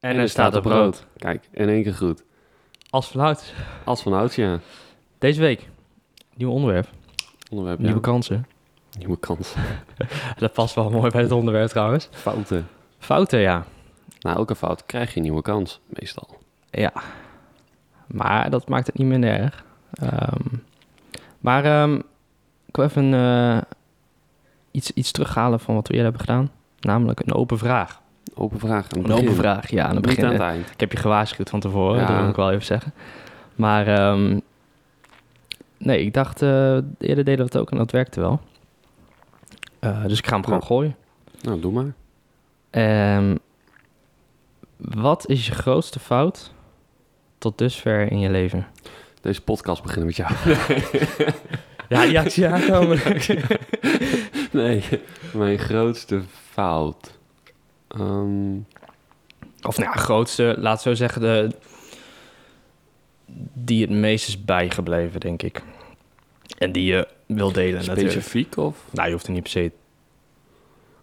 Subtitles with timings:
[0.00, 1.06] En, er staat op rood.
[1.16, 2.24] Kijk, in één keer goed.
[2.90, 3.52] Als vanouds.
[3.84, 4.60] Als van ouds, ja.
[5.18, 5.68] Deze week,
[6.34, 6.88] nieuw onderwerp,
[7.50, 8.00] Onderwerp, nieuwe ja.
[8.00, 8.46] kansen.
[8.98, 9.54] Nieuwe kans.
[10.38, 12.08] Dat past wel mooi bij het onderwerp trouwens.
[12.10, 12.68] Fouten.
[12.98, 13.64] Fouten, ja.
[14.20, 16.38] Na elke fout krijg je een nieuwe kans, meestal.
[16.70, 16.92] Ja.
[18.06, 19.64] Maar dat maakt het niet minder erg.
[19.92, 20.46] Ehm,
[21.38, 21.94] maar ehm,
[22.66, 23.58] ik wil even eh,
[24.70, 26.50] iets, iets terughalen van wat we eerder hebben gedaan.
[26.80, 28.00] Namelijk een open vraag.
[28.38, 28.92] Open vraag.
[28.92, 30.24] Aan het Een open vraag, ja, aan het Niet begin.
[30.24, 30.70] aan het eind.
[30.70, 32.06] Ik heb je gewaarschuwd van tevoren, Ja.
[32.06, 32.92] dat wil ik wel even zeggen.
[33.54, 34.38] Maar ehm,
[35.78, 38.40] nee, ik dacht, eh, eerder deden we het ook en dat werkte wel.
[39.78, 40.66] Eh, dus ik ga hem gewoon Ja.
[40.66, 40.96] gooien.
[41.42, 41.92] Nou, doe maar.
[42.70, 43.36] Ehm,
[44.76, 46.52] wat is je grootste fout
[47.38, 48.66] tot dusver in je leven?
[49.20, 50.32] Deze podcast beginnen met jou.
[51.88, 52.98] Ja, die actie aankomen.
[54.52, 54.82] nee,
[55.32, 56.20] mijn grootste
[56.50, 57.17] fout.
[57.88, 58.56] Ehm,
[59.62, 61.50] of nou ja, grootste, laat zo zeggen, de,
[63.52, 65.62] die het meest is bijgebleven, denk ik.
[66.58, 68.10] En die je wil delen natuurlijk.
[68.10, 68.84] specifiek of?
[68.90, 69.72] Nou, je hoeft er niet per se in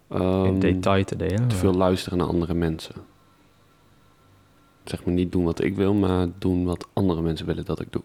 [0.08, 1.48] Ehm, detail te delen.
[1.48, 2.94] Te veel luisteren naar andere mensen.
[4.84, 7.92] Zeg maar niet doen wat ik wil, maar doen wat andere mensen willen dat ik
[7.92, 8.02] doe.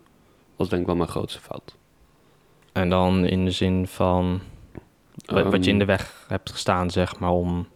[0.56, 1.76] Dat is denk ik wel mijn grootste fout.
[2.72, 4.42] En dan in de zin van
[5.26, 7.68] wat, wat je in de weg hebt gestaan, zeg maar, om...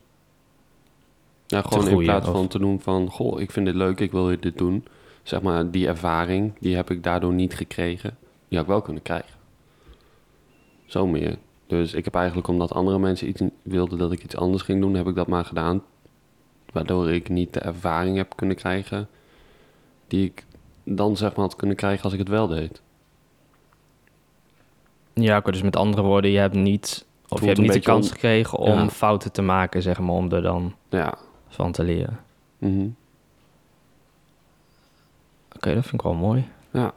[1.48, 3.10] Ja, gewoon in plaats of- van te doen van...
[3.10, 4.86] Goh, ik vind dit leuk, ik wil dit doen.
[5.24, 8.18] Zeg maar, die ervaring, die heb ik daardoor niet gekregen.
[8.48, 9.34] Die had ik wel kunnen krijgen.
[10.86, 11.38] Zo meer.
[11.68, 14.94] Dus ik heb eigenlijk, omdat andere mensen iets wilden dat ik iets anders ging doen...
[14.96, 15.84] heb ik dat maar gedaan.
[16.72, 19.08] Waardoor ik niet de ervaring heb kunnen krijgen...
[20.08, 20.46] die ik
[20.84, 22.82] dan zeg maar had kunnen krijgen als ik het wel deed.
[25.14, 27.06] Ja, dus met andere woorden, je hebt niet...
[27.30, 28.90] Of je hebt niet de kans on- gekregen om Ja.
[28.90, 31.18] fouten te maken, zeg maar, om er dan Ja.
[31.56, 32.20] Van te leren.
[32.58, 32.88] mhm.
[35.56, 36.48] Oké, dat vind ik wel mooi.
[36.72, 36.94] Ja.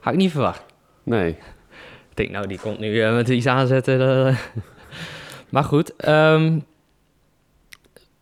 [0.00, 0.62] Had ik niet verwacht.
[1.02, 1.30] Nee.
[2.10, 4.26] Ik denk, nou, die komt nu eh, met iets aanzetten.
[4.26, 4.38] eh.
[5.52, 6.58] maar goed, ehm,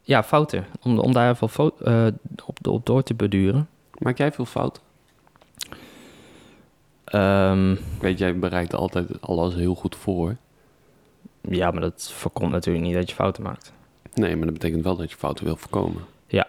[0.02, 0.66] ja, fouten.
[0.82, 2.06] Om, om daar even fo- eh,
[2.46, 3.68] op, op door te beduren.
[3.98, 4.82] Maak jij veel fouten?
[7.94, 10.36] Ik weet, jij bereidt altijd alles heel goed voor.
[11.40, 13.72] ja, maar dat voorkomt natuurlijk niet dat je fouten maakt.
[14.14, 16.02] Nee, maar dat betekent wel dat je fouten wil voorkomen.
[16.26, 16.46] Ja.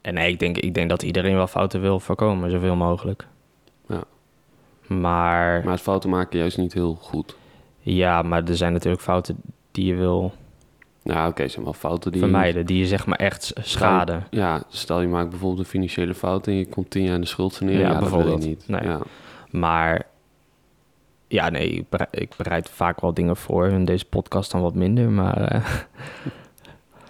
[0.00, 3.26] En nee, ik denk, ik denk dat iedereen wel fouten wil voorkomen, zoveel mogelijk.
[3.88, 4.02] Ja.
[4.86, 7.36] Maar, Maar het fouten maken juist niet heel goed.
[7.80, 9.36] ja, maar er zijn natuurlijk fouten
[9.70, 10.32] die je wil
[11.02, 12.20] Nou, oké, zijn wel fouten die...
[12.20, 14.26] vermijden, die je zeg maar echt s- schaden.
[14.30, 17.26] Ja, stel je maakt bijvoorbeeld een financiële fout en je komt tien jaar in de
[17.26, 17.80] schuld saneren.
[17.80, 18.44] Ja, bijvoorbeeld.
[18.44, 18.68] niet.
[18.68, 18.82] Nee.
[18.82, 19.00] Ja.
[19.50, 20.06] Maar
[21.28, 23.66] ja, nee, ik bereid, ik bereid vaak wel dingen voor.
[23.66, 25.64] In deze podcast dan wat minder, maar eh,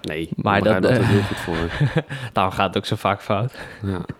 [0.02, 1.70] Nee, Maar dat, dat heel goed voor.
[2.32, 3.58] daarom gaat het ook zo vaak fout.
[3.82, 4.00] Ja.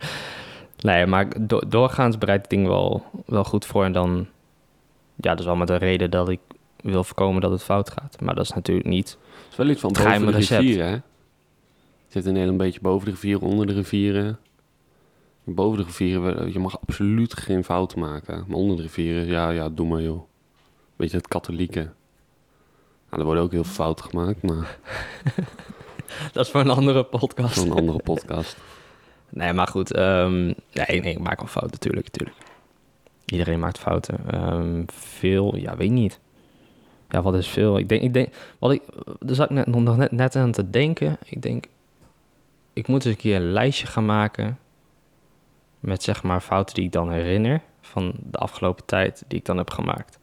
[0.77, 3.83] Nee, maar do- doorgaans bereid ik dingen wel, wel goed voor.
[3.83, 4.27] En dan,
[5.15, 6.39] ja, dat is wel met de reden dat ik
[6.81, 8.21] wil voorkomen dat het fout gaat.
[8.21, 9.09] Maar dat is natuurlijk niet.
[9.09, 10.89] Het is wel iets van Het boven geheime de hè?
[10.91, 11.03] Het
[12.07, 14.37] zit een heel een beetje boven de rivieren, onder de rivieren.
[15.49, 18.43] Boven de rivieren, je mag absoluut geen fouten maken.
[18.47, 20.21] Maar onder de rivieren, ja, ja, doe maar joh.
[20.95, 21.79] Beetje het katholieke.
[23.09, 24.77] Nou, er worden ook heel veel fouten gemaakt, maar
[26.33, 27.53] Dat is voor een andere podcast.
[27.55, 28.57] zo'n andere podcast.
[29.29, 29.93] Nee, maar goed.
[29.93, 32.37] ehm, nee, nee, ik maak wel fouten, natuurlijk, natuurlijk.
[33.25, 34.19] Iedereen maakt fouten.
[34.29, 36.19] Ehm, veel, ja, weet niet.
[37.09, 37.77] Ja, wat is veel?
[37.77, 38.81] Ik denk, ik denk, wat ik,
[39.19, 41.17] daar zat ik net, nog net, net aan te denken.
[41.25, 41.65] Ik denk,
[42.73, 44.57] ik moet eens een keer een lijstje gaan maken
[45.79, 49.57] met zeg maar fouten die ik dan herinner van de afgelopen tijd die ik dan
[49.57, 50.19] heb gemaakt.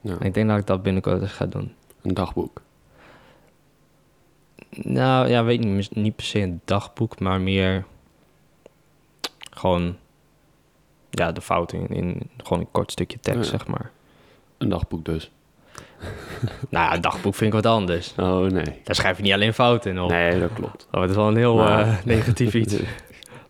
[0.00, 1.74] Ja, En ik denk dat ik dat binnenkort eens ga doen.
[2.02, 2.62] een dagboek.
[4.70, 7.84] Nou ja, weet niet, niet per se een dagboek, maar meer
[9.50, 9.96] gewoon
[11.10, 13.58] ja, de fouten in, in gewoon een kort stukje tekst, Ja.
[13.58, 13.90] zeg maar.
[14.58, 15.30] Een dagboek dus.
[16.70, 18.14] Nou ja, een dagboek vind ik wat anders.
[18.18, 18.80] Oh, nee.
[18.84, 20.10] Daar schrijf je niet alleen fouten in op.
[20.10, 20.86] Nee, dat klopt.
[20.92, 22.74] Oh, het is wel een heel Maar- eh, negatief iets.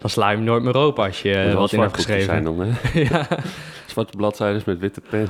[0.05, 2.25] Dan sla je hem nooit meer open als je wat in hebt geschreven.
[2.25, 2.71] zijn dan, hè?
[3.11, 3.27] ja.
[3.87, 5.29] Zwarte bladzijden met witte pen.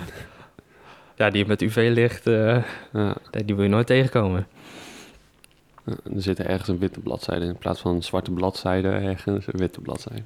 [1.17, 3.17] ja, die met UV-licht, eh, Ja.
[3.31, 4.47] die wil je nooit tegenkomen.
[5.85, 9.59] Ja, er zit ergens een witte bladzijde in plaats van een zwarte bladzijde ergens een
[9.59, 10.23] witte bladzijde.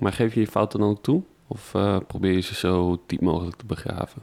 [0.00, 1.22] Maar geef je je fouten dan ook toe?
[1.46, 4.22] Of eh, probeer je ze zo diep mogelijk te begraven?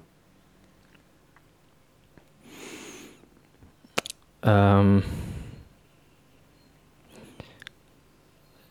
[4.40, 5.00] Ehm,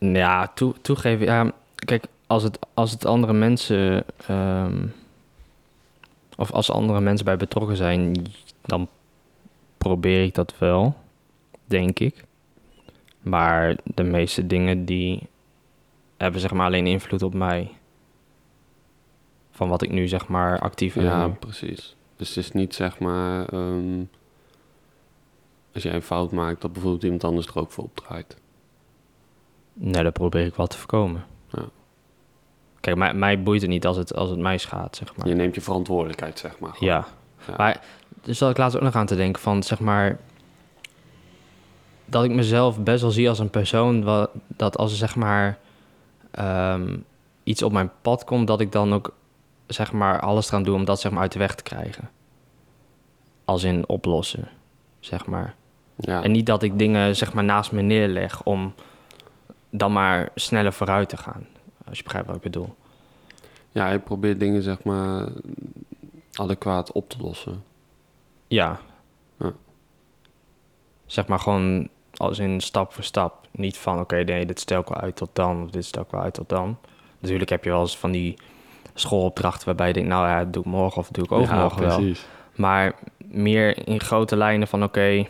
[0.09, 1.25] ja, toe, toegeven.
[1.25, 4.03] Ja, kijk, als het, als het andere mensen.
[4.27, 4.87] ehm,
[6.37, 8.25] of als andere mensen bij betrokken zijn,
[8.61, 8.87] dan
[9.77, 10.95] probeer ik dat wel.
[11.65, 12.23] denk ik.
[13.21, 15.27] Maar de meeste dingen die
[16.17, 17.71] hebben zeg maar alleen invloed op mij.
[19.51, 21.03] Van wat ik nu zeg maar actief ben.
[21.03, 21.33] Ja, nu.
[21.33, 21.95] precies.
[22.15, 23.45] Dus het is niet zeg maar...
[23.45, 24.03] ehm,
[25.73, 28.37] als jij een fout maakt, dat bijvoorbeeld iemand anders er ook voor opdraait.
[29.73, 31.25] Nee, dat probeer ik wel te voorkomen.
[31.49, 31.63] Ja.
[32.79, 35.27] Kijk, mij, mij boeit het niet als het, als het mij schaadt, zeg maar.
[35.27, 36.73] Je neemt je verantwoordelijkheid, zeg maar.
[36.73, 36.93] gewoon.
[36.93, 37.07] Ja.
[37.47, 37.53] Ja.
[37.57, 37.81] Maar
[38.23, 40.19] dus zat ik laatst ook nog aan te denken van, zeg maar...
[42.05, 44.03] Dat ik mezelf best wel zie als een persoon...
[44.03, 45.59] Wat, dat als er zeg maar
[46.31, 46.97] ehm,
[47.43, 48.47] iets op mijn pad komt...
[48.47, 49.13] dat ik dan ook
[49.67, 52.09] zeg maar alles eraan doe om dat zeg maar uit de weg te krijgen.
[53.45, 54.47] Als in oplossen,
[54.99, 55.55] zeg maar.
[55.95, 56.23] Ja.
[56.23, 58.73] En niet dat ik dingen zeg maar naast me neerleg om
[59.71, 61.47] dan maar sneller vooruit te gaan.
[61.85, 62.75] Als je begrijpt wat ik bedoel.
[63.71, 65.27] ja, je probeert dingen zeg maar
[66.33, 67.63] adequaat op te lossen.
[68.47, 68.79] Ja.
[69.39, 69.51] Ja.
[71.05, 73.47] Zeg maar gewoon als in stap voor stap.
[73.51, 75.63] Niet van oké, nee, dit stel ik wel uit tot dan.
[75.63, 76.77] Of dit stel ik wel uit tot dan.
[77.19, 78.37] Natuurlijk heb je wel eens van die
[78.93, 81.97] schoolopdrachten waarbij je denkt, nou ja, doe ik morgen of doe ik overmorgen ja, wel.
[81.97, 82.25] precies.
[82.55, 85.25] Maar meer in grote lijnen van oké.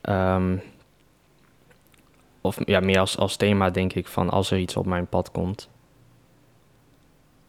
[0.00, 0.56] ehm,
[2.46, 5.30] of ja, meer als, als thema denk ik van als er iets op mijn pad
[5.30, 5.68] komt.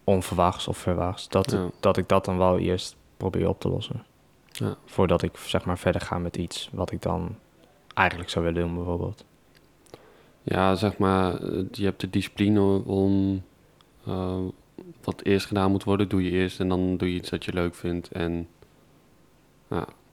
[0.03, 1.29] Onverwachts of verwachts.
[1.29, 1.69] Dat, Ja.
[1.79, 4.05] dat ik dat dan wel eerst probeer op te lossen.
[4.51, 4.75] Ja.
[4.85, 7.35] Voordat ik zeg maar verder ga met iets wat ik dan
[7.93, 9.25] eigenlijk zou willen doen bijvoorbeeld.
[10.43, 13.41] Ja, zeg maar, eh, je hebt de discipline om
[14.05, 14.37] eh,
[15.03, 17.53] wat eerst gedaan moet worden, doe je eerst en dan doe je iets dat je
[17.53, 18.47] leuk vindt en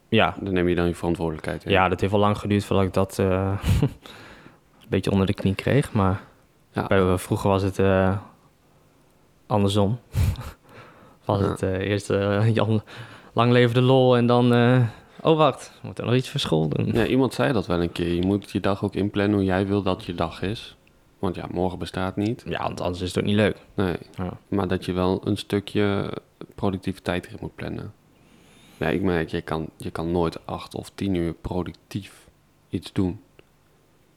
[0.09, 1.71] Ja, dan neem je dan je verantwoordelijkheid in.
[1.71, 3.59] ja dat heeft wel lang geduurd voordat ik dat eh,
[4.85, 5.93] een beetje onder de knie kreeg.
[5.93, 6.23] Maar
[6.73, 6.87] Ja.
[6.87, 8.17] bij, vroeger was het eh,
[9.47, 9.99] andersom.
[11.25, 11.47] was Ja.
[11.49, 12.83] het eh, eerst eh, Jan,
[13.33, 14.53] lang leven de lol en dan...
[14.55, 14.81] eh,
[15.23, 16.87] oh wacht, we moeten nog iets voor school doen.
[16.93, 18.15] Ja, iemand zei dat wel een keer.
[18.15, 20.77] Je moet je dag ook inplannen hoe jij wil dat je dag is.
[21.19, 22.45] Want ja, morgen bestaat niet.
[22.49, 23.57] Ja, want anders is het ook niet leuk.
[23.75, 24.33] Nee, Ja.
[24.49, 26.13] maar dat je wel een stukje
[26.55, 27.93] productiviteit erin moet plannen.
[28.77, 32.29] Ja, ik merk, je kan, je kan nooit acht of tien uur productief
[32.69, 33.21] iets doen.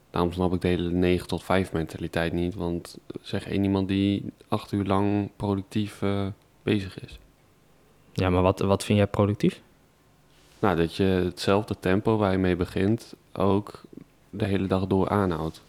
[0.10, 2.56] Daarom snap ik de hele 9 tot 5 mentaliteit niet.
[2.56, 6.28] Want zeg één iemand die acht uur lang productief eh,
[6.64, 7.20] bezig is.
[8.14, 9.62] Ja, maar wat, wat vind jij productief?
[10.60, 13.82] Nou, dat je hetzelfde tempo waar je mee begint ook
[14.30, 15.62] de hele dag door aanhoudt.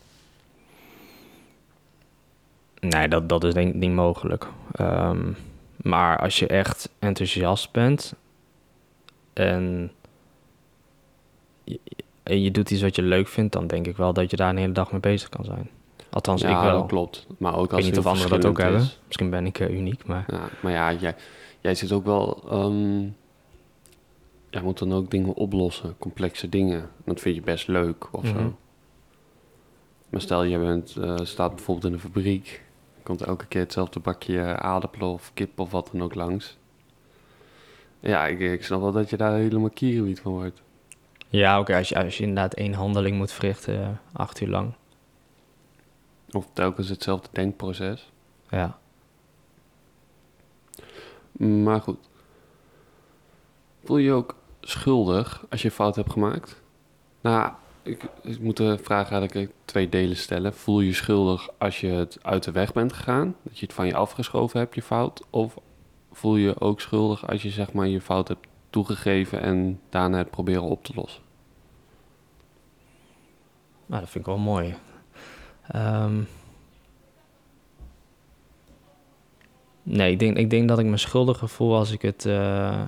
[2.80, 4.46] Nee, dat, dat is denk ik niet mogelijk.
[4.72, 5.32] Ehm,
[5.76, 8.14] maar als je echt enthousiast bent
[9.32, 9.92] en
[12.28, 14.50] en je doet iets wat je leuk vindt, dan denk ik wel dat je daar
[14.50, 15.70] een hele dag mee bezig kan zijn.
[16.10, 16.78] Althans, ja, ik wel.
[16.80, 17.26] dat klopt.
[17.38, 18.86] Maar ook Ik als weet niet of anderen dat ook hebben.
[19.06, 21.14] Misschien ben ik eh, uniek, maar Ja, maar ja, jij,
[21.60, 22.42] jij zit ook wel...
[22.50, 23.00] ehm,
[24.50, 26.90] jij moet dan ook dingen oplossen, complexe dingen.
[27.04, 28.38] Dat vind je best leuk of Mhm.
[28.38, 28.56] zo.
[30.08, 32.62] Maar stel, je bent, eh, staat bijvoorbeeld in een fabriek.
[33.02, 36.56] Komt elke keer hetzelfde bakje aardappelen of kip of wat dan ook langs.
[38.00, 40.62] Ja, ik, ik snap wel dat je daar helemaal kierenwiet van wordt.
[41.28, 44.72] Ja, oké, als, je, als je inderdaad één handeling moet verrichten, eh, acht uur lang.
[46.30, 48.10] Of telkens hetzelfde denkproces.
[48.50, 48.78] Ja.
[51.38, 51.98] Maar goed.
[53.84, 56.62] Voel je je ook schuldig als je fout hebt gemaakt?
[57.20, 57.52] Nou,
[57.82, 60.54] ik, ik moet de vraag eigenlijk in twee delen stellen.
[60.54, 63.36] Voel je je schuldig als je het uit de weg bent gegaan?
[63.42, 65.26] Dat je het van je afgeschoven hebt, je fout?
[65.30, 65.56] Of
[66.12, 70.18] voel je je ook schuldig als je zeg maar je fout hebt toegegeven en daarna
[70.18, 71.22] het proberen op te lossen?
[73.86, 74.74] Nou, dat vind ik wel mooi.
[75.68, 76.22] Ehm,
[79.82, 82.82] nee, ik denk, ik denk dat ik me schuldig voel als ik het eh,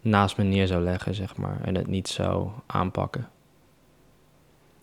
[0.00, 1.60] naast me neer zou leggen, zeg maar.
[1.62, 3.28] En het niet zou aanpakken.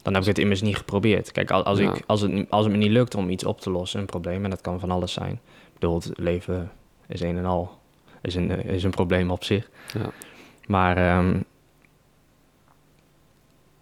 [0.01, 1.31] Dan heb ik het immers niet geprobeerd.
[1.31, 1.93] Kijk, als, als, Ja.
[1.93, 4.43] ik, als, het, als het me niet lukt om iets op te lossen, een probleem,
[4.43, 5.33] en dat kan van alles zijn.
[5.33, 6.71] Ik bedoel, het leven
[7.07, 7.79] is een en al,
[8.21, 9.69] is een, eh, is een probleem op zich.
[9.93, 10.09] Ja.
[10.67, 11.39] Maar ehm,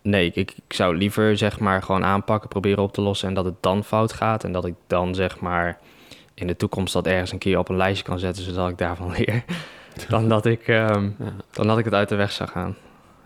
[0.02, 3.46] nee, ik, ik, zou liever zeg maar gewoon aanpakken, proberen op te lossen en dat
[3.46, 4.44] het dan fout gaat.
[4.44, 5.80] En dat ik dan zeg maar
[6.34, 9.12] in de toekomst dat ergens een keer op een lijstje kan zetten, zodat ik daarvan
[9.18, 9.44] leer.
[10.08, 11.34] dan, dat ik, ehm, Ja.
[11.52, 12.76] dan dat ik het uit de weg zou gaan.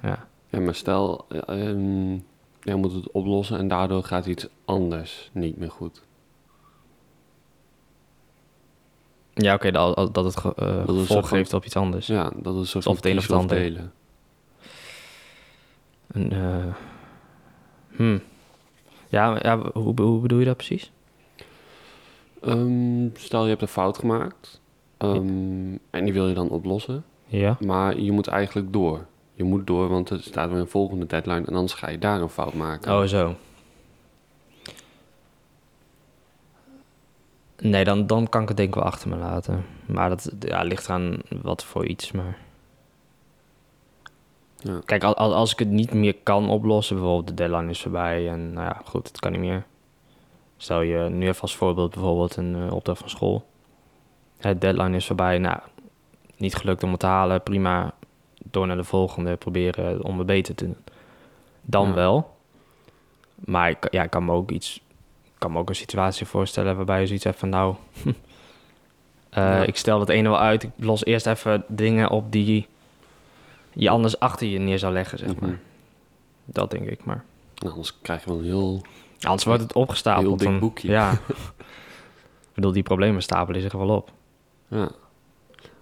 [0.02, 0.28] Ja.
[0.50, 2.12] Ja, maar stel, eh, ehm,
[2.62, 6.02] jij moet het oplossen en daardoor gaat iets anders niet meer goed.
[9.34, 12.08] Ja, oké, dat, dat het ge, eh, Dat gevolg van- geeft op iets anders.
[12.08, 13.58] Ja, dat is een soort Of van het een of het ander.
[13.58, 13.94] delen.
[16.14, 16.74] En, eh,
[17.96, 18.22] hmm.
[19.08, 20.92] Ja, ja hoe, hoe bedoel je dat precies?
[22.42, 24.62] Ehm, stel je hebt een fout gemaakt
[24.98, 27.58] ehm, en die wil je dan oplossen, Ja.
[27.66, 29.06] maar je moet eigenlijk door.
[29.36, 32.22] je moet door, want er staat weer een volgende deadline en anders ga je daar
[32.22, 32.94] een fout maken.
[33.00, 33.36] Oh, zo.
[37.64, 39.66] Nee, dan, dan kan ik het denk ik wel achter me laten.
[39.86, 42.12] Maar dat ja, ligt aan wat voor iets.
[42.12, 42.38] Maar
[44.58, 44.80] Ja.
[44.86, 48.54] kijk, als, als ik het niet meer kan oplossen, bijvoorbeeld de deadline is voorbij en
[48.54, 49.64] nou ja, goed, het kan niet meer.
[50.58, 53.46] Stel je nu even als voorbeeld bijvoorbeeld een eh, opdracht van school.
[54.38, 55.58] Het deadline is voorbij, nou,
[56.38, 57.94] niet gelukt om het te halen, prima.
[58.52, 60.78] Door naar de volgende, proberen om het beter te doen.
[61.62, 61.94] Dan Ja.
[61.94, 62.36] wel.
[63.36, 64.82] Maar ik, ja, ik kan me ook iets,
[65.44, 68.14] kan me ook een situatie voorstellen waarbij je zoiets hebt van nou, eh,
[69.30, 69.64] Ja.
[69.64, 72.68] ik stel het ene wel uit, ik los eerst even dingen op die
[73.74, 75.50] je anders achter je neer zou leggen, zeg maar.
[75.50, 75.58] Mhm.
[76.46, 77.24] Dat denk ik, maar
[77.56, 78.82] Nou, anders krijg je wel een heel...
[79.22, 80.26] anders wordt het opgestapeld.
[80.26, 80.88] Heel dik dan- boekje.
[80.90, 81.12] Ja.
[82.50, 84.12] ik bedoel, die problemen stapelen zich wel op.
[84.68, 84.92] Ja.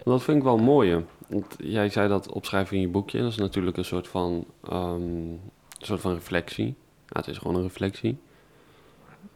[0.03, 1.05] Dat vind ik wel mooi.
[1.27, 3.19] Want jij zei dat opschrijven in je boekje.
[3.21, 5.39] Dat is natuurlijk een soort van, ehm, een
[5.77, 6.65] soort van reflectie.
[7.07, 8.17] Ja, het is gewoon een reflectie.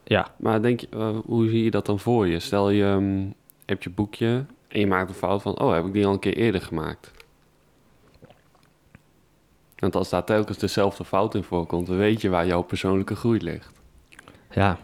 [0.08, 2.40] Ja, Maar denk je, eh, hoe zie je dat dan voor je?
[2.40, 3.24] Stel je ehm,
[3.66, 5.60] hebt je boekje en je maakt een fout van...
[5.60, 7.12] oh, heb ik die al een keer eerder gemaakt?
[9.80, 11.88] Want als daar telkens dezelfde fout in voorkomt...
[11.88, 13.72] dan weet je waar jouw persoonlijke groei ligt.
[14.52, 14.78] ja.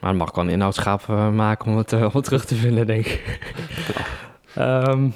[0.00, 2.54] Maar dan mag ik wel een inhoudschaap eh, maken om het, om het terug te
[2.54, 3.38] vinden, denk ik.
[4.54, 5.08] Ehm,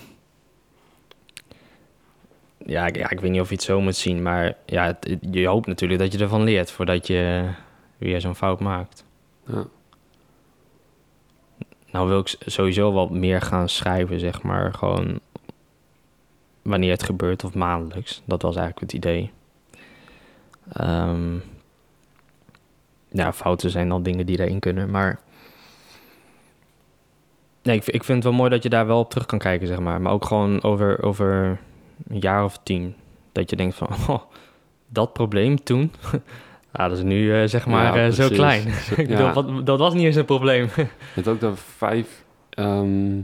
[2.67, 5.17] ja, ik, ja, ik weet niet of je het zo moet zien, maar ja, het-
[5.31, 7.49] je hoopt natuurlijk dat je ervan leert voordat je
[8.03, 9.05] weer zo'n fout maakt.
[9.47, 9.67] Ja.
[11.91, 14.75] Nou wil ik sowieso wat meer gaan schrijven, zeg maar.
[14.75, 15.21] Gewoon
[16.63, 18.23] wanneer het gebeurt of maandelijks.
[18.25, 19.31] Dat was eigenlijk het idee.
[20.73, 21.35] Ehm,
[23.09, 25.21] ja, fouten zijn dan dingen die erin kunnen, maar...
[27.63, 29.67] Nee, ik, ik vind het wel mooi dat je daar wel op terug kan kijken,
[29.67, 30.01] zeg maar.
[30.01, 31.61] Maar ook gewoon over, over
[32.09, 32.95] een jaar of tien.
[33.33, 34.23] Dat je denkt van, oh,
[34.89, 35.93] dat probleem toen...
[36.73, 38.67] ah, dat is nu, eh, zeg maar, Ja, eh, zo klein.
[38.97, 39.33] Ik bedoel, Ja.
[39.33, 40.69] wat, dat was niet eens een probleem.
[41.14, 43.21] Het ook de vijf, ehm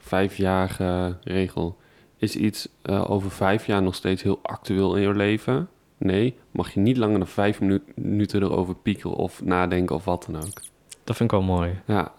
[0.00, 1.76] vijfjarige regel.
[2.16, 5.68] Is iets eh, over vijf jaar nog steeds heel actueel in je leven?
[5.98, 10.26] Nee, mag je niet langer dan vijf minu- minuten erover piekeren of nadenken of wat
[10.30, 10.60] dan ook.
[11.04, 11.80] Dat vind ik wel mooi.
[11.86, 12.12] Ja.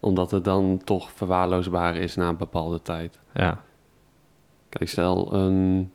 [0.00, 3.20] Omdat het dan toch verwaarloosbaar is na een bepaalde tijd.
[3.34, 3.62] Ja,
[4.68, 5.90] Kijk, stel een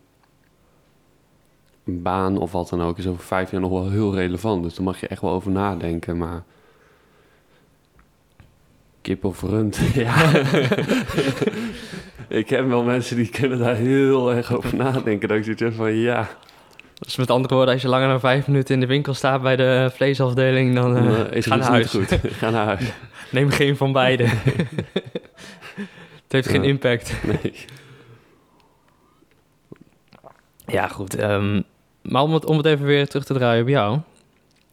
[1.89, 4.63] baan of wat dan ook is over vijf jaar nog wel heel relevant.
[4.63, 6.43] Dus daar mag je echt wel over nadenken, maar...
[9.01, 10.31] Kip of rund, ja.
[12.27, 15.27] ik heb wel mensen die kunnen daar heel erg over nadenken.
[15.27, 16.29] Dat ik zoiets van, ja,
[16.99, 19.55] dus met andere woorden, als je langer dan vijf minuten in de winkel staat bij
[19.55, 22.09] de vleesafdeling, dan dan is ga het naar niet huis.
[22.09, 22.19] goed.
[22.39, 22.91] Ga naar huis.
[23.31, 24.23] Neem geen van beide.
[26.23, 27.13] het heeft geen impact.
[27.23, 27.53] Nee.
[30.65, 31.15] Ja, goed.
[31.15, 31.61] ehm,
[32.09, 33.99] maar om het, om het even weer terug te draaien op jou.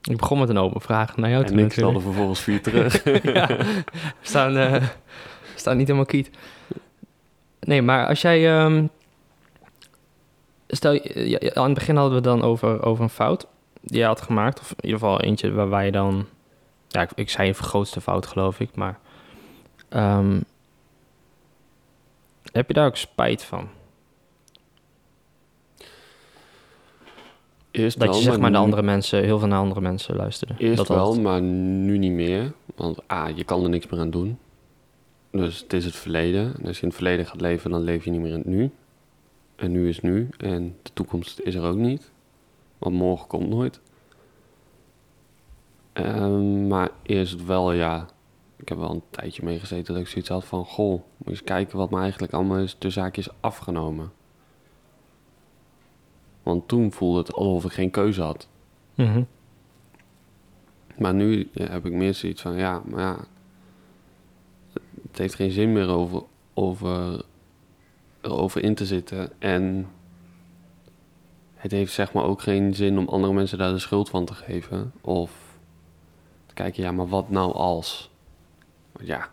[0.02, 3.04] Ik begon met een open vraag naar jou toe En ik stelde vervolgens vier terug.
[3.22, 3.84] ja, we
[4.22, 4.88] staan, eh, we
[5.54, 6.30] staan niet helemaal kiet.
[7.60, 8.58] Nee, maar als jij...
[8.58, 8.86] ehm,
[10.68, 13.46] stel, ja, aan het begin hadden we het dan over, over een fout
[13.80, 14.60] die je had gemaakt.
[14.60, 16.26] Of in ieder geval eentje waarbij je dan...
[16.88, 18.74] Ja, ik, ik zei je grootste fout, geloof ik.
[18.74, 18.98] Maar
[19.88, 20.40] ehm,
[22.52, 23.68] heb je daar ook spijt van?
[27.76, 30.54] Eerst Dat wel, je zeg maar naar andere mensen, heel veel naar andere mensen luisterde.
[30.58, 32.52] Eerst dat wel, maar nu niet meer.
[32.74, 34.38] Want A, je kan er niks meer aan doen.
[35.30, 36.54] Dus het is het verleden.
[36.58, 38.46] En als je in het verleden gaat leven, dan leef je niet meer in het
[38.46, 38.70] nu.
[39.56, 40.28] En nu is nu.
[40.36, 42.10] En de toekomst is er ook niet.
[42.78, 43.80] Want morgen komt nooit.
[45.92, 48.06] Ehm, maar eerst wel, ja.
[48.56, 50.64] Ik heb wel een tijdje meegezeten dat ik zoiets had van...
[50.64, 54.12] Goh, moet je eens kijken wat me eigenlijk allemaal is de zaakjes afgenomen.
[56.46, 58.48] Want toen voelde het alsof ik geen keuze had.
[58.94, 59.22] Mhm.
[60.98, 63.16] Maar nu ja, heb ik meer zoiets van, ja, maar ja,
[65.08, 66.22] het heeft geen zin meer over,
[66.54, 67.22] over,
[68.20, 69.30] erover in te zitten.
[69.38, 69.86] En
[71.54, 74.34] het heeft zeg maar ook geen zin om andere mensen daar de schuld van te
[74.34, 74.92] geven.
[75.00, 75.30] Of
[76.46, 78.10] te kijken, ja, maar wat nou als?
[78.92, 79.28] Want ja,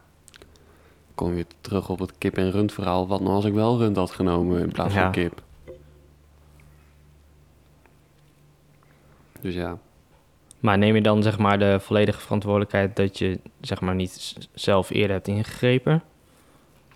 [1.15, 3.07] kom je terug op het kip- en rund verhaal.
[3.07, 5.01] Wat nou als ik wel rund had genomen in plaats Ja.
[5.03, 5.41] van kip?
[9.43, 9.77] Dus ja.
[10.59, 14.89] Maar neem je dan zeg maar de volledige verantwoordelijkheid dat je zeg maar niet zelf
[14.89, 16.03] eerder hebt ingegrepen?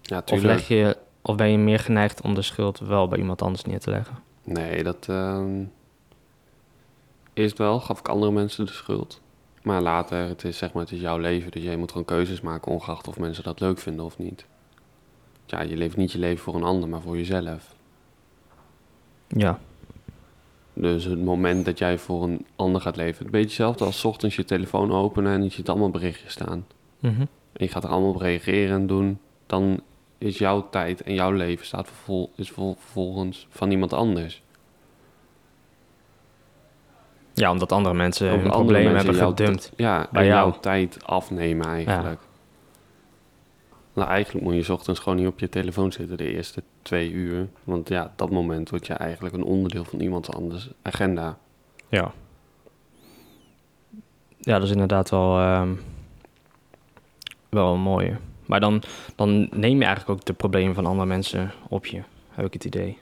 [0.01, 0.47] Ja, Of, tuurlijk.
[0.47, 3.79] leg je, of ben je meer geneigd om de schuld wel bij iemand anders neer
[3.79, 4.15] te leggen?
[4.43, 5.05] Nee, dat.
[5.09, 5.63] ehm,
[7.33, 9.21] eerst wel gaf ik andere mensen de schuld.
[9.63, 11.51] Maar later, het is zeg maar, het is jouw leven.
[11.51, 14.45] Dus jij moet gewoon keuzes maken, ongeacht of mensen dat leuk vinden of niet.
[15.45, 17.75] Ja, je leeft niet je leven voor een ander, maar voor jezelf.
[19.27, 19.59] Ja.
[20.79, 23.25] Dus het moment dat jij voor een ander gaat leven.
[23.25, 26.65] Een beetje hetzelfde als 's ochtends je telefoon openen en je ziet allemaal berichtjes staan.
[26.99, 27.21] Mhm.
[27.21, 29.19] En je gaat er allemaal op reageren en doen.
[29.45, 29.81] Dan
[30.17, 34.41] is jouw tijd en jouw leven staat vervol, is vol- vervolgens van iemand anders.
[37.33, 39.71] Ja, omdat andere mensen hun andere problemen mensen hebben gedumpt.
[39.75, 40.49] Ja, Bij en jou.
[40.49, 42.21] jouw tijd afnemen eigenlijk.
[43.97, 47.11] Nou, eigenlijk moet je 's ochtends gewoon niet op je telefoon zitten de eerste twee
[47.11, 47.47] uur.
[47.63, 51.37] Want ja, dat moment word je eigenlijk een onderdeel van iemand anders agenda.
[51.89, 52.11] Ja.
[54.39, 55.69] Ja, dat is inderdaad wel, ehm,
[57.49, 58.17] wel een mooie.
[58.45, 58.81] Maar dan,
[59.15, 62.65] dan neem je eigenlijk ook de problemen van andere mensen op je, heb ik het
[62.65, 62.97] idee.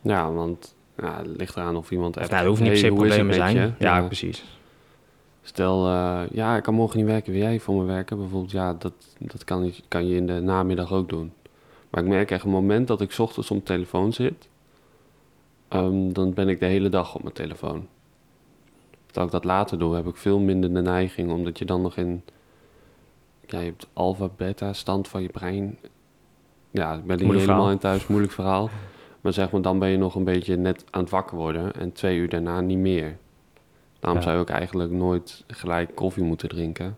[0.00, 2.30] Ja, want ja, het ligt eraan of iemand Of, echt...
[2.30, 3.54] nou, het hoeft niet per "Hey, se problemen zijn.
[3.56, 4.02] je?" Ja, Ja.
[4.06, 4.44] precies.
[5.46, 7.32] Stel, eh, ja, ik kan morgen niet werken.
[7.32, 8.16] Wil jij voor me werken?
[8.18, 11.32] Bijvoorbeeld, ja, dat, dat kan, je- kan je in de namiddag ook doen.
[11.90, 14.48] Maar ik merk echt, het moment dat ik 's ochtends op mijn telefoon zit...
[15.68, 17.86] ehm, dan ben ik de hele dag op mijn telefoon.
[19.06, 21.30] Terwijl ik dat later doe, heb ik veel minder de neiging...
[21.32, 22.22] omdat je dan nog in...
[23.46, 25.78] Ja, je hebt alfa, beta, stand van je brein.
[26.70, 27.70] Ja, ik ben er Moeilijk helemaal verhaal.
[27.70, 28.70] in thuis, moeilijk verhaal.
[29.20, 31.74] Maar zeg maar, dan ben je nog een beetje net aan het wakker worden...
[31.74, 33.16] en twee uur daarna niet meer.
[34.04, 34.28] Daarom Ja.
[34.28, 36.96] zou je ook eigenlijk nooit gelijk koffie moeten drinken.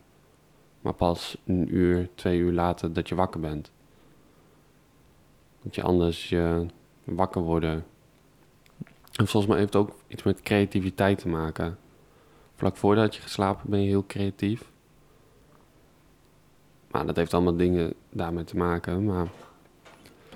[0.81, 3.71] Maar pas een uur, twee uur later dat je wakker bent.
[5.63, 6.67] Want je anders je
[7.05, 7.85] wakker worden.
[9.13, 11.79] En volgens mij heeft het ook iets met creativiteit te maken.
[12.55, 14.71] Vlak voordat je geslapen ben je heel creatief.
[16.91, 19.05] Maar dat heeft allemaal dingen daarmee te maken.
[19.05, 19.29] Maar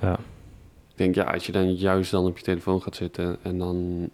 [0.00, 0.12] Ja.
[0.88, 4.08] ik denk, ja, als je dan juist dan op je telefoon gaat zitten en dan...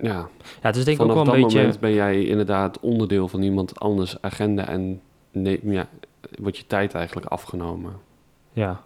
[0.00, 1.58] Ja, ja, het is denk ik ook Vanaf wel dat een beetje...
[1.58, 5.00] moment ben jij inderdaad onderdeel van iemand anders agenda en
[5.30, 5.88] neem, ja,
[6.38, 7.92] wordt je tijd eigenlijk afgenomen.
[8.52, 8.80] Ja.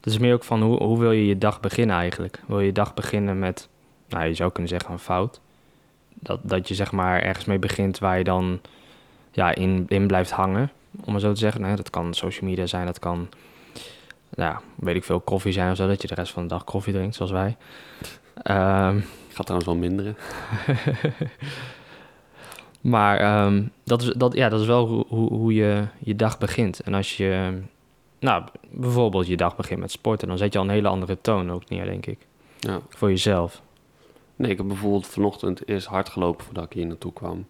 [0.00, 2.42] Het is meer ook van hoe, hoe wil je je dag beginnen eigenlijk?
[2.46, 3.68] Wil je je dag beginnen met,
[4.08, 5.40] nou je zou kunnen zeggen een fout.
[6.14, 8.60] Dat, dat je zeg maar ergens mee begint waar je dan
[9.30, 10.70] ja, in, in blijft hangen,
[11.04, 11.60] om maar zo te zeggen.
[11.60, 13.28] Nou, dat kan social media zijn, dat kan,
[14.34, 15.86] ja, weet ik veel, koffie zijn of zo.
[15.86, 17.56] Dat je de rest van de dag koffie drinkt, zoals wij.
[19.32, 20.16] Ehm, Gaat trouwens wel minderen.
[22.80, 26.38] Maar ehm, dat, is, dat, ja, dat is wel hoe, hoe, hoe je je dag
[26.38, 26.80] begint.
[26.80, 27.58] En als je,
[28.18, 31.50] nou, bijvoorbeeld je dag begint met sporten, dan zet je al een hele andere toon
[31.52, 32.18] ook neer, denk ik.
[32.58, 32.80] Ja.
[32.88, 33.62] Voor jezelf.
[34.36, 37.46] Nee, ik heb bijvoorbeeld vanochtend eerst hard gelopen voordat ik hier naartoe kwam.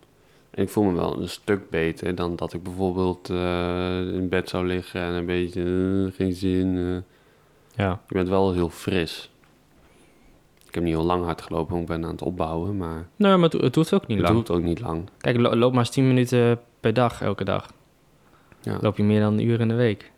[0.50, 4.48] En ik voel me wel een stuk beter dan dat ik bijvoorbeeld eh, in bed
[4.48, 6.76] zou liggen en een beetje eh, geen zin.
[6.76, 7.14] eh.
[7.84, 9.30] Ja, Ik ben wel heel fris.
[10.72, 13.36] Ik heb niet heel lang hard gelopen, want ik ben aan het opbouwen, maar nee,
[13.36, 14.38] maar het, het hoeft ook niet het lang.
[14.46, 15.08] doet ook niet lang.
[15.18, 17.72] Kijk, lo- loop maar eens 10 minuten per dag, elke dag.
[18.60, 18.78] Ja.
[18.80, 20.10] Loop je meer dan een uur in de week.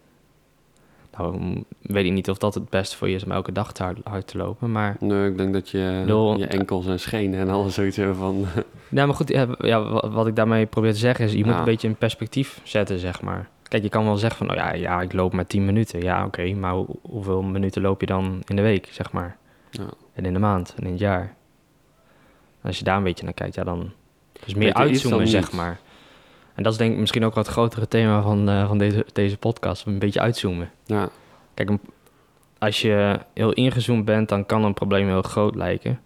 [1.18, 3.82] Nou, weet ik niet of dat het beste voor je is om elke dag te
[3.82, 4.96] hard, hard te lopen, maar...
[5.00, 6.02] Nee, ik denk dat je
[6.38, 8.44] je enkels en schenen en alles zoiets hebben van...
[8.88, 11.54] Ja, maar goed, ja, ja, wa- wat ik daarmee probeer te zeggen is, je moet
[11.58, 13.48] een beetje in perspectief zetten, zeg maar.
[13.62, 16.02] Kijk, je kan wel zeggen van, oh ja, ja ik loop maar 10 minuten.
[16.02, 19.36] Ja, oké, maar hoe- hoeveel minuten loop je dan in de week, zeg maar?
[19.70, 19.88] Ja.
[20.14, 21.20] En in de maand en in het jaar.
[22.60, 23.92] En als je daar een beetje naar kijkt, ja, dan
[24.44, 25.78] dus meer uitzoomen, zeg maar.
[26.54, 29.06] En dat is denk ik misschien ook wel het grotere thema van, eh, van deze,
[29.12, 30.70] deze podcast, een beetje uitzoomen.
[30.84, 31.08] Ja,
[31.54, 31.70] Kijk,
[32.58, 36.00] als je heel ingezoomd bent, dan kan een probleem heel groot lijken.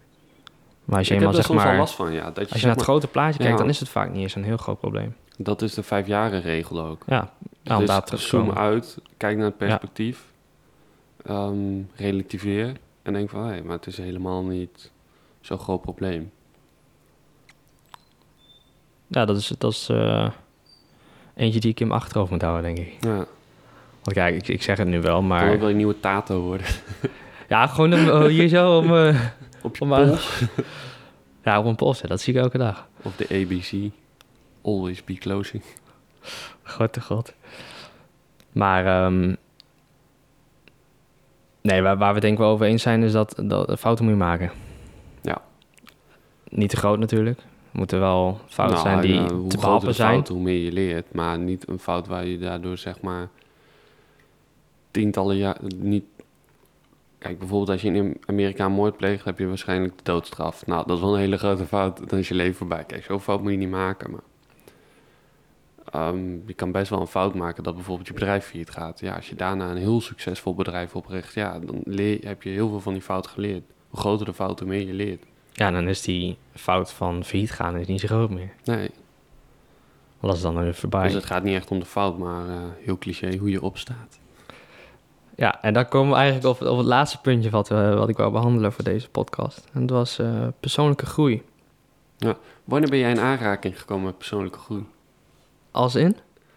[0.85, 2.23] Maar als je ik er zeg maar, last van, ja.
[2.25, 3.57] Dat je, als je zeg naar het maar- grote plaatje kijkt, Ja.
[3.59, 5.15] dan is het vaak niet eens een heel groot probleem.
[5.37, 7.03] Dat is de vijfjarenregel ook.
[7.07, 7.31] Ja,
[7.63, 10.25] nou, dus zoom uit, kijk naar het perspectief,
[11.25, 12.73] ehm, relativeer
[13.09, 14.91] en denk van, hé, maar het is helemaal niet
[15.41, 16.31] zo'n groot probleem.
[19.07, 20.29] Ja, dat is, dat is eh,
[21.35, 23.03] eentje die ik in mijn achterhoofd moet houden, denk ik.
[23.03, 23.15] Ja,
[24.03, 25.59] Want kijk, ik, ik zeg het nu wel, maar...
[25.59, 26.67] wel een nieuwe tato worden.
[27.47, 28.95] Ja, gewoon oh, hier zo om...
[28.95, 29.19] eh,
[29.63, 30.41] Op je om pols.
[31.43, 32.87] ja, op een post, dat zie ik elke dag.
[33.01, 33.91] Of de ABC.
[34.61, 35.63] Always be closing.
[36.63, 37.33] Grote god.
[38.51, 38.85] Maar...
[38.85, 39.35] ehm,
[41.61, 44.13] nee, waar, waar we denk ik wel over eens zijn, is dat, dat fouten moet
[44.13, 44.51] je maken.
[45.21, 45.41] Ja.
[46.49, 47.39] Niet te groot natuurlijk.
[47.71, 50.13] Moeten wel fouten Nou, zijn die ja, te behappen zijn.
[50.13, 51.13] fout, hoe meer je leert.
[51.13, 53.29] Maar niet een fout waar je daardoor zeg maar
[54.91, 56.03] tientallen jaar niet.
[57.17, 60.65] Kijk, bijvoorbeeld als je in Amerika een moord pleegt, heb je waarschijnlijk de doodstraf.
[60.65, 62.09] Nou, dat is wel een hele grote fout.
[62.09, 62.83] Dan is je leven voorbij.
[62.83, 64.11] Kijk, zo'n fout moet je niet maken.
[64.11, 64.19] Maar
[65.91, 68.99] ehm, je kan best wel een fout maken dat bijvoorbeeld je bedrijf failliet gaat.
[68.99, 72.69] Ja, als je daarna een heel succesvol bedrijf opricht, ja, dan leer, heb je heel
[72.69, 73.63] veel van die fout geleerd.
[73.89, 75.23] Hoe groter de fout, hoe meer je leert.
[75.51, 78.51] Ja, dan is die fout van failliet gaan is niet zo groot meer.
[78.63, 78.91] Nee,
[80.19, 81.03] dat is dan weer voorbij.
[81.03, 84.19] dus het gaat niet echt om de fout, maar eh, heel cliché hoe je opstaat.
[85.35, 88.31] Ja, en dan komen we eigenlijk op, op het laatste puntje wat, wat ik wou
[88.31, 89.67] behandelen voor deze podcast.
[89.73, 91.43] En dat was eh, persoonlijke groei.
[92.63, 94.85] Wanneer ben jij in aanraking gekomen met persoonlijke groei?
[95.71, 96.15] Als in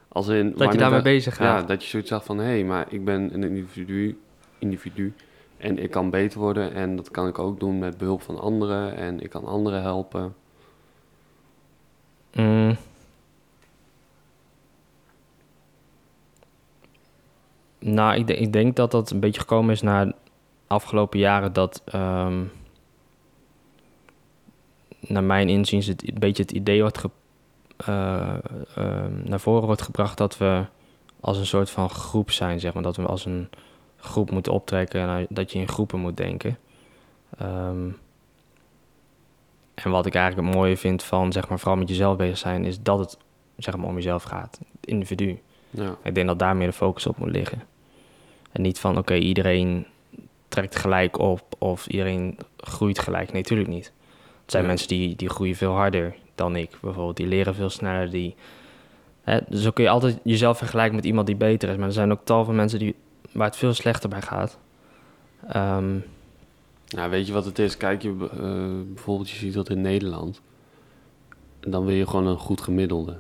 [0.09, 1.61] Als in, dat je daarmee bezig gaat.
[1.61, 4.19] Ja, dat je zoiets zag van, hé, hey, maar ik ben een individu,
[4.59, 5.15] individu
[5.57, 8.97] en ik kan beter worden en dat kan ik ook doen met behulp van anderen
[8.97, 10.35] en ik kan anderen helpen.
[12.33, 12.77] Mm.
[17.79, 20.15] Nou, ik, de- ik denk dat dat een beetje gekomen is na de
[20.67, 22.43] afgelopen jaren dat, ehm,
[25.01, 26.99] naar mijn inziens, het een beetje het idee wordt
[29.25, 30.65] naar voren wordt gebracht dat we
[31.21, 32.83] als een soort van groep zijn, zeg maar.
[32.83, 33.49] Dat we als een
[33.97, 36.59] groep moeten optrekken en dat je in groepen moet denken.
[37.39, 37.89] Ehm,
[39.75, 42.65] en wat ik eigenlijk het mooie vind van, zeg maar, vooral met jezelf bezig zijn,
[42.65, 43.19] is dat het,
[43.57, 44.59] zeg maar, om jezelf gaat.
[44.81, 45.41] Het individu.
[45.71, 47.63] Ja, Ik denk dat daar meer de focus op moet liggen.
[48.53, 49.87] En niet van, oké, iedereen
[50.49, 53.33] trekt gelijk op of iedereen groeit gelijk.
[53.33, 53.93] Nee, natuurlijk niet.
[54.43, 54.69] Het zijn Ja.
[54.69, 57.17] mensen die, die groeien veel harder dan ik, bijvoorbeeld.
[57.17, 58.11] Die leren veel sneller.
[58.11, 58.35] Die,
[59.23, 61.77] hè, dus zo kun je altijd jezelf vergelijken met iemand die beter is.
[61.77, 62.95] Maar er zijn ook tal van mensen die,
[63.33, 64.59] waar het veel slechter bij gaat.
[65.49, 65.97] Ehm,
[66.89, 67.77] Nou, weet je wat het is?
[67.77, 70.41] Kijk, je, eh, bijvoorbeeld je ziet dat in Nederland.
[71.61, 73.17] En dan wil je gewoon een goed gemiddelde.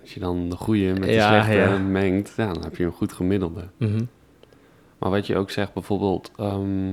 [0.00, 1.78] Als je dan de goede met de Ja, slechte ja.
[1.78, 3.68] mengt, ja, dan heb je een goed gemiddelde.
[3.76, 4.04] mhm.
[4.98, 6.30] Maar wat je ook zegt, bijvoorbeeld...
[6.36, 6.90] ehm,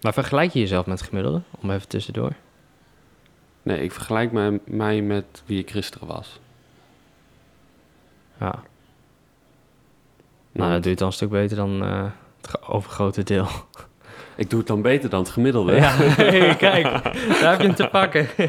[0.00, 1.42] Maar vergelijk je jezelf met het gemiddelde?
[1.60, 2.32] Om even tussendoor.
[3.68, 6.40] Nee, ik vergelijk mij, mij met wie ik gisteren was.
[8.40, 8.62] Ja.
[10.52, 12.04] Nou, dat doe je dan een stuk beter dan eh,
[12.40, 13.46] het overgrote deel.
[14.36, 15.74] Ik doe het dan beter dan het gemiddelde.
[15.74, 16.82] Ja, hey, kijk,
[17.40, 18.26] daar heb je hem te pakken.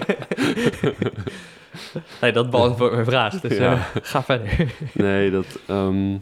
[2.21, 3.73] nee, dat beantwoordt mijn vraag, dus Ja.
[3.73, 4.73] eh, ga verder.
[4.93, 5.60] Nee, dat...
[5.67, 6.17] ehm,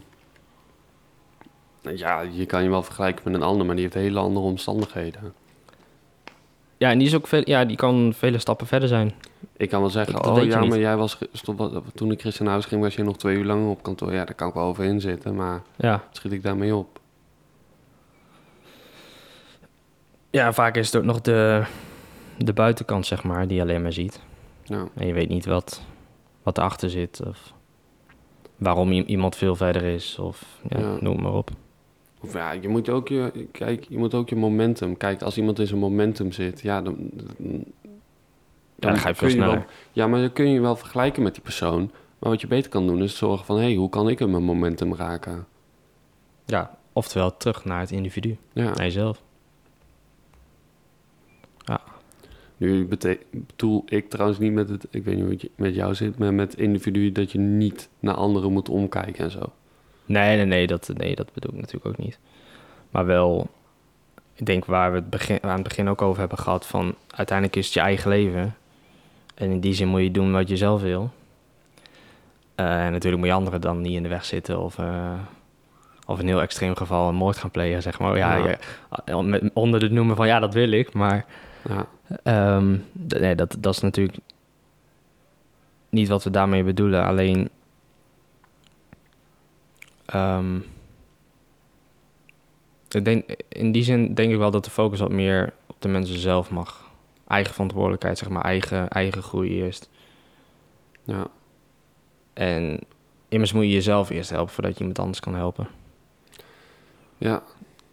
[1.80, 5.32] ja, je kan je wel vergelijken met een ander, maar die heeft hele andere omstandigheden.
[6.78, 9.12] Ja, en die, is ook veel, ja, die kan vele stappen verder zijn.
[9.56, 11.18] Ik kan wel zeggen, Dat- dat oh ja, maar jij was,
[11.94, 14.12] toen ik gisteren naar huis ging, was je nog twee uur lang op kantoor.
[14.12, 16.04] Ja, daar kan ik wel over inzitten, maar Ja.
[16.12, 17.00] schiet ik daarmee op?
[20.30, 21.64] ja, vaak is het ook nog de,
[22.38, 24.20] de buitenkant, zeg maar, die je alleen maar ziet.
[24.64, 25.82] Ja, En je weet niet wat,
[26.42, 27.52] wat erachter zit of
[28.56, 30.96] waarom iemand veel verder is of ja, Ja.
[31.00, 31.50] noem maar op.
[32.20, 34.96] of ja, je moet ook je, kijk, je moet ook je momentum.
[34.96, 36.96] Kijk, als iemand in zijn momentum zit, ja, dan,
[37.38, 37.64] dan,
[38.76, 39.54] dan ga je veel sneller.
[39.54, 41.90] Wel, ja, maar dan kun je wel vergelijken met die persoon.
[42.18, 44.30] Maar wat je beter kan doen, is zorgen van, hé, hey, hoe kan ik in
[44.30, 45.46] mijn momentum raken?
[46.44, 48.64] Ja, oftewel terug naar het individu, Ja.
[48.64, 49.22] naar jezelf.
[52.56, 55.94] Nu bedoel ik trouwens niet met het, ik weet niet hoe het je- met jou
[55.94, 59.52] zit, maar met individuen dat je niet naar anderen moet omkijken en zo.
[60.08, 62.18] Nee, nee, nee dat, nee, dat bedoel ik natuurlijk ook niet.
[62.90, 63.48] Maar wel,
[64.34, 66.66] ik denk waar we het begin, aan het begin ook over hebben gehad...
[66.66, 68.54] van uiteindelijk is het je eigen leven.
[69.34, 71.10] En in die zin moet je doen wat je zelf wil.
[72.54, 74.60] Eh, en natuurlijk moet je anderen dan niet in de weg zitten...
[74.60, 75.12] of, eh,
[76.06, 78.16] of in een heel extreem geval een moord gaan plegen, zeg maar.
[78.16, 78.56] Ja,
[79.22, 81.24] met- onder de noemen van ja, dat wil ik, maar...
[81.68, 81.86] Ja,
[82.22, 84.18] Ehm, nee, dat, dat is natuurlijk
[85.88, 87.04] niet wat we daarmee bedoelen.
[87.04, 87.48] Alleen.
[90.12, 90.56] Ehm,
[92.88, 95.88] ik denk, in die zin denk ik wel dat de focus wat meer op de
[95.88, 96.86] mensen zelf mag.
[97.26, 99.88] Eigen verantwoordelijkheid, zeg maar, eigen, eigen groei eerst.
[101.04, 101.26] ja,
[102.32, 102.80] En
[103.28, 105.68] immers moet je jezelf eerst helpen voordat je iemand anders kan helpen.
[107.18, 107.42] ja.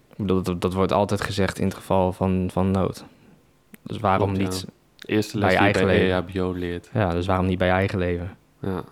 [0.10, 3.06] Ik bedoel, dat, dat wordt altijd gezegd in het geval van, van nood.
[3.82, 4.48] Dus waarom Klopt, ja.
[4.50, 4.66] niet?
[5.00, 6.28] Eerste Bij les je eigen bij leven.
[6.28, 6.90] EHBO leert.
[6.94, 8.38] Ja, dus waarom niet bij je eigen leven?
[8.60, 8.84] Ja.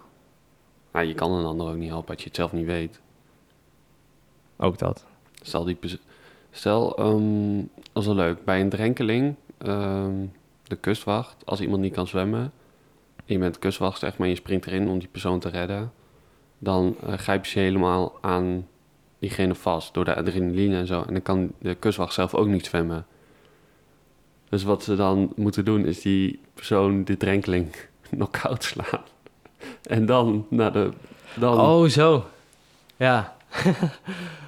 [0.91, 2.99] Maar je kan een ander ook niet helpen als je het zelf niet weet.
[4.57, 5.05] Ook dat.
[5.41, 5.77] Stel, die
[6.51, 7.57] Stel ehm,
[7.93, 8.45] dat is wel leuk.
[8.45, 10.25] Bij een drenkeling, ehm,
[10.63, 12.51] de kustwacht, als iemand niet kan zwemmen...
[13.15, 15.91] en je bent kustwacht, zeg maar, je springt erin om die persoon te redden...
[16.59, 18.67] dan eh, grijp je helemaal aan
[19.19, 21.01] diegene vast door de adrenaline en zo.
[21.01, 23.05] En dan kan de kustwacht zelf ook niet zwemmen.
[24.49, 27.75] Dus wat ze dan moeten doen, is die persoon, de drenkeling,
[28.09, 29.03] knock-out slaan.
[29.83, 30.89] En dan naar de...
[31.35, 32.25] Dan, Oh, zo.
[32.95, 33.35] Ja.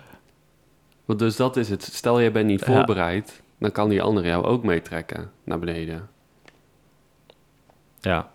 [1.06, 1.84] Want dus dat is het.
[1.84, 6.10] Stel jij bent niet voorbereid, dan kan die andere jou ook meetrekken naar beneden.
[8.00, 8.32] Ja.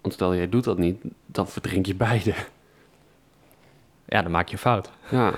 [0.00, 2.34] Want stel jij doet dat niet, dan verdrink je beide.
[4.06, 4.90] Ja, dan maak je fout.
[5.10, 5.34] Ja.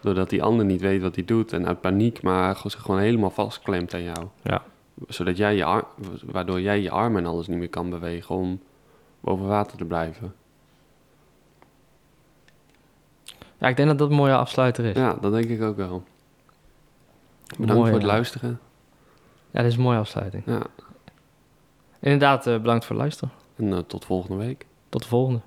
[0.00, 3.00] Doordat die ander niet weet wat hij doet en uit paniek maar gewoon- zich gewoon
[3.00, 4.26] helemaal vastklemt aan jou.
[4.42, 4.62] Ja.
[5.08, 5.86] Zodat jij je ar-
[6.24, 8.60] waardoor jij je armen en alles niet meer kan bewegen om
[9.20, 10.34] boven water te blijven.
[13.62, 14.96] Ja, ik denk dat dat een mooie afsluiter is.
[14.96, 16.02] Ja, dat denk ik ook wel.
[17.46, 18.12] Bedankt Mooi, voor het ja.
[18.12, 18.60] luisteren.
[19.50, 20.42] Ja, dit is een mooie afsluiting.
[20.46, 20.62] Ja.
[22.00, 23.34] Inderdaad, eh, bedankt voor het luisteren.
[23.56, 24.66] En eh, tot volgende week.
[24.88, 25.40] Tot de volgende.